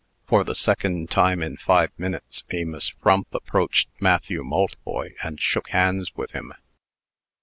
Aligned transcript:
For 0.25 0.43
the 0.43 0.55
second 0.55 1.11
time 1.11 1.43
in 1.43 1.57
five 1.57 1.91
minutes, 1.95 2.43
Amos 2.49 2.89
Frump 2.89 3.27
approached 3.35 3.87
Matthew 3.99 4.41
Maltboy, 4.43 5.13
and 5.23 5.39
shook 5.39 5.69
hands 5.69 6.11
with 6.15 6.31
him. 6.31 6.53